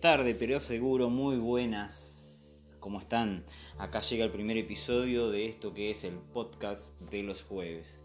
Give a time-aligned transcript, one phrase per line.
[0.00, 2.72] tarde, pero seguro, muy buenas.
[2.78, 3.44] ¿Cómo están?
[3.78, 8.00] Acá llega el primer episodio de esto que es el podcast de los jueves.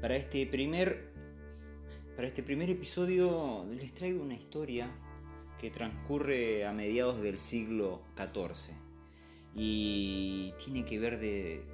[0.00, 1.10] Para este primer
[2.14, 4.88] para este primer episodio les traigo una historia
[5.58, 8.76] que transcurre a mediados del siglo XIV
[9.54, 11.64] y tiene que ver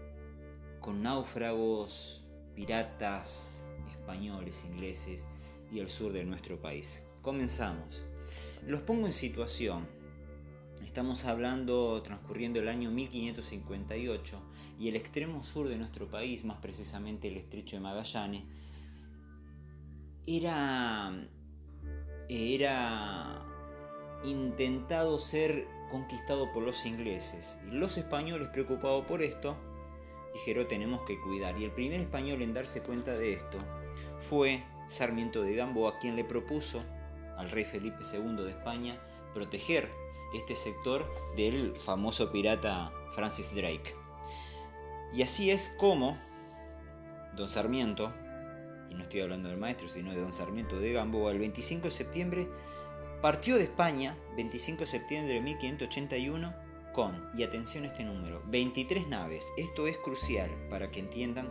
[0.80, 2.24] con náufragos,
[2.54, 5.26] piratas españoles, ingleses
[5.70, 7.04] y el sur de nuestro país.
[7.20, 8.07] Comenzamos.
[8.66, 9.86] Los pongo en situación.
[10.84, 14.40] Estamos hablando transcurriendo el año 1558
[14.78, 18.44] y el extremo sur de nuestro país, más precisamente el estrecho de Magallanes,
[20.26, 21.12] era,
[22.28, 23.42] era
[24.24, 27.58] intentado ser conquistado por los ingleses.
[27.66, 29.56] Y los españoles, preocupados por esto,
[30.34, 31.58] dijeron tenemos que cuidar.
[31.58, 33.58] Y el primer español en darse cuenta de esto
[34.28, 36.82] fue Sarmiento de Gamboa, quien le propuso
[37.38, 39.00] al rey Felipe II de España
[39.32, 39.90] proteger
[40.34, 41.06] este sector
[41.36, 43.94] del famoso pirata Francis Drake.
[45.14, 46.18] Y así es como
[47.34, 48.12] don Sarmiento,
[48.90, 51.90] y no estoy hablando del maestro, sino de don Sarmiento de Gamboa, el 25 de
[51.90, 52.48] septiembre
[53.22, 56.54] partió de España, 25 de septiembre de 1581,
[57.36, 59.52] y atención a este número, 23 naves.
[59.56, 61.48] Esto es crucial para que entiendan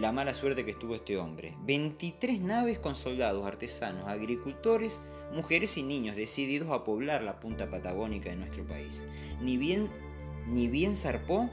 [0.00, 1.54] la mala suerte que estuvo este hombre.
[1.60, 8.30] 23 naves con soldados, artesanos, agricultores, mujeres y niños decididos a poblar la punta patagónica
[8.30, 9.06] de nuestro país.
[9.40, 9.88] Ni bien,
[10.48, 11.48] ni bien zarpó,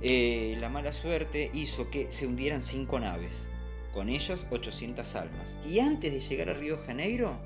[0.00, 3.50] eh, la mala suerte hizo que se hundieran 5 naves,
[3.92, 5.58] con ellos 800 almas.
[5.66, 7.38] Y antes de llegar a Río Janeiro,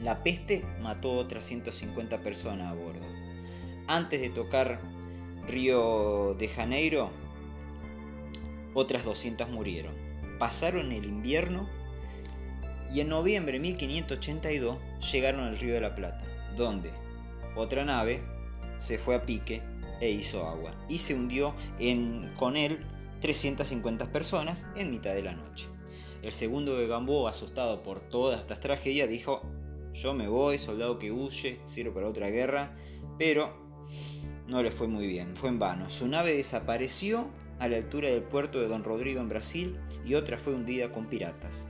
[0.00, 3.27] la peste mató otras 150 personas a bordo.
[3.88, 4.82] Antes de tocar
[5.48, 7.10] Río de Janeiro,
[8.74, 9.94] otras 200 murieron.
[10.38, 11.66] Pasaron el invierno
[12.92, 14.76] y en noviembre de 1582
[15.10, 16.22] llegaron al Río de la Plata,
[16.54, 16.90] donde
[17.56, 18.22] otra nave
[18.76, 19.62] se fue a pique
[20.02, 21.54] e hizo agua y se hundió
[22.36, 22.84] con él
[23.20, 25.66] 350 personas en mitad de la noche.
[26.22, 29.40] El segundo de Gamboa, asustado por todas estas tragedias, dijo,
[29.94, 32.76] yo me voy, soldado que huye, sirvo para otra guerra,
[33.18, 33.67] pero
[34.48, 35.90] no le fue muy bien, fue en vano.
[35.90, 37.28] Su nave desapareció
[37.58, 41.06] a la altura del puerto de Don Rodrigo en Brasil y otra fue hundida con
[41.06, 41.68] piratas.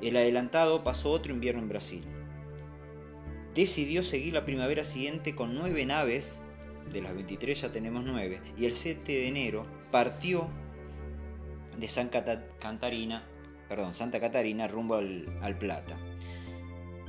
[0.00, 2.02] El adelantado pasó otro invierno en Brasil.
[3.54, 6.40] Decidió seguir la primavera siguiente con nueve naves,
[6.90, 10.48] de las 23 ya tenemos nueve, y el 7 de enero partió
[11.78, 13.20] de
[13.68, 15.98] perdón, Santa Catarina rumbo al Plata.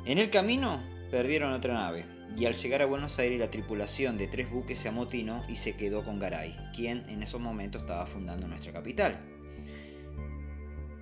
[0.05, 4.27] En el camino perdieron otra nave, y al llegar a Buenos Aires la tripulación de
[4.27, 8.47] tres buques se amotinó y se quedó con Garay, quien en esos momentos estaba fundando
[8.47, 9.19] nuestra capital.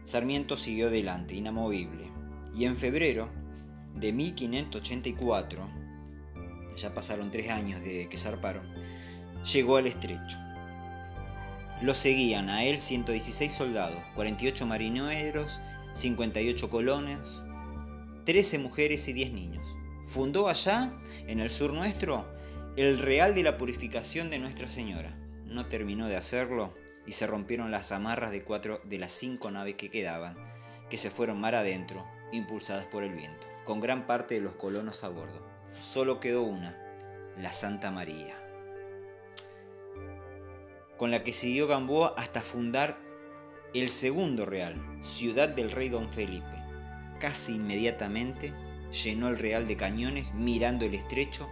[0.04, 2.12] Sarmiento siguió adelante, inamovible,
[2.56, 3.30] y en febrero
[3.96, 5.70] de 1584,
[6.76, 8.68] ya pasaron tres años desde que zarparon,
[9.54, 10.38] llegó al estrecho.
[11.82, 15.62] Lo seguían a él 116 soldados, 48 marineros,
[15.94, 17.20] 58 colones,
[18.26, 19.68] 13 mujeres y 10 niños.
[20.06, 20.94] Fundó allá,
[21.28, 22.26] en el sur nuestro,
[22.76, 25.18] el Real de la Purificación de Nuestra Señora.
[25.46, 26.74] No terminó de hacerlo
[27.06, 30.38] y se rompieron las amarras de cuatro de las cinco naves que quedaban,
[30.90, 35.04] que se fueron mar adentro, impulsadas por el viento, con gran parte de los colonos
[35.04, 35.46] a bordo.
[35.74, 36.78] Solo quedó una,
[37.38, 38.36] la Santa María,
[40.98, 43.00] con la que siguió Gamboa hasta fundar
[43.74, 46.62] el segundo real, ciudad del rey don Felipe
[47.22, 48.52] casi inmediatamente
[48.92, 51.48] llenó el real de cañones mirando el estrecho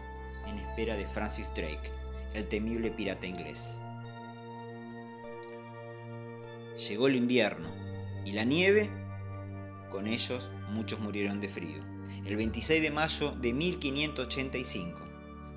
[0.47, 1.91] en espera de Francis Drake,
[2.33, 3.79] el temible pirata inglés.
[6.87, 7.69] Llegó el invierno
[8.25, 8.89] y la nieve,
[9.91, 11.83] con ellos muchos murieron de frío.
[12.25, 15.09] El 26 de mayo de 1585,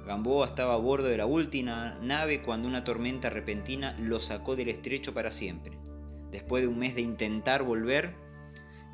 [0.06, 4.68] Gamboa estaba a bordo de la última nave cuando una tormenta repentina lo sacó del
[4.68, 5.78] estrecho para siempre.
[6.30, 8.14] Después de un mes de intentar volver,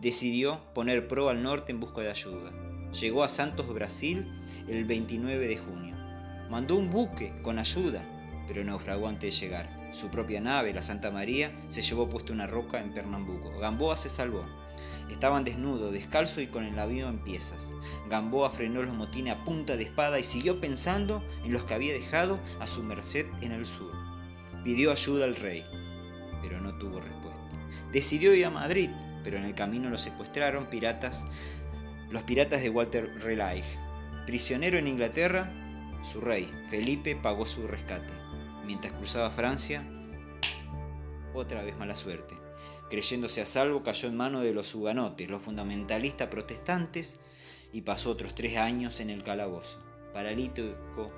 [0.00, 2.67] decidió poner pro al norte en busca de ayuda.
[2.92, 4.26] Llegó a Santos, Brasil,
[4.66, 5.94] el 29 de junio.
[6.48, 8.02] Mandó un buque con ayuda,
[8.46, 9.88] pero naufragó antes de llegar.
[9.92, 13.58] Su propia nave, la Santa María, se llevó puesta una roca en Pernambuco.
[13.58, 14.44] Gamboa se salvó.
[15.10, 17.72] Estaban desnudos, descalzo y con el navío en piezas.
[18.08, 21.92] Gamboa frenó los motines a punta de espada y siguió pensando en los que había
[21.92, 23.92] dejado a su merced en el sur.
[24.64, 25.64] Pidió ayuda al rey,
[26.42, 27.40] pero no tuvo respuesta.
[27.92, 28.90] Decidió ir a Madrid,
[29.24, 31.24] pero en el camino lo secuestraron piratas,
[32.10, 33.64] los piratas de Walter Raleigh.
[34.26, 35.52] Prisionero en Inglaterra,
[36.02, 38.12] su rey, Felipe, pagó su rescate.
[38.64, 39.84] Mientras cruzaba Francia,
[41.34, 42.36] otra vez mala suerte.
[42.90, 47.18] Creyéndose a salvo, cayó en manos de los huganotes, los fundamentalistas protestantes,
[47.72, 49.84] y pasó otros tres años en el calabozo.
[50.14, 51.12] Paralítico,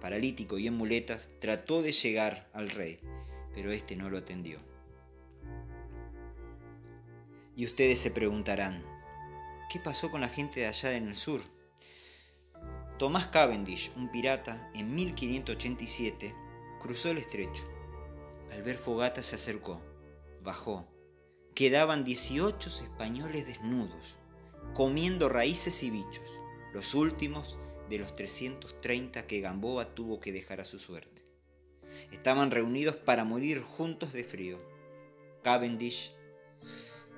[0.00, 3.00] paralítico y en muletas, trató de llegar al rey,
[3.54, 4.58] pero éste no lo atendió.
[7.56, 8.84] Y ustedes se preguntarán,
[9.68, 11.40] ¿qué pasó con la gente de allá en el sur?
[12.98, 16.34] Tomás Cavendish, un pirata, en 1587
[16.80, 17.64] cruzó el estrecho.
[18.50, 19.80] Al ver fogata se acercó,
[20.42, 20.88] bajó.
[21.54, 24.16] Quedaban 18 españoles desnudos,
[24.74, 26.40] comiendo raíces y bichos,
[26.72, 27.58] los últimos
[27.90, 31.22] de los 330 que Gamboa tuvo que dejar a su suerte.
[32.10, 34.58] Estaban reunidos para morir juntos de frío.
[35.42, 36.14] Cavendish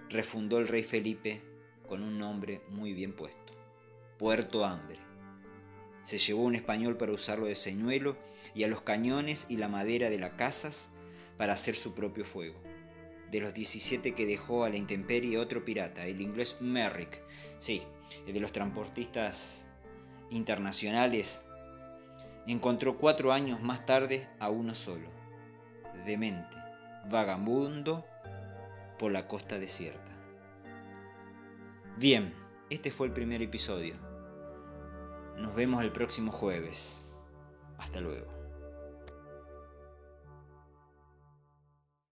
[0.08, 1.49] refundó el rey Felipe
[1.90, 3.52] con un nombre muy bien puesto,
[4.16, 4.96] Puerto Hambre.
[6.02, 8.16] Se llevó un español para usarlo de señuelo
[8.54, 10.92] y a los cañones y la madera de las casas
[11.36, 12.60] para hacer su propio fuego.
[13.32, 17.22] De los 17 que dejó a la intemperie otro pirata, el inglés Merrick,
[17.58, 17.82] sí,
[18.24, 19.68] de los transportistas
[20.30, 21.44] internacionales,
[22.46, 25.08] encontró cuatro años más tarde a uno solo,
[26.06, 26.56] demente,
[27.10, 28.06] vagabundo
[28.96, 30.19] por la costa desierta.
[32.00, 32.32] Bien,
[32.70, 33.94] este fue el primer episodio.
[35.36, 37.14] Nos vemos el próximo jueves.
[37.76, 38.39] Hasta luego.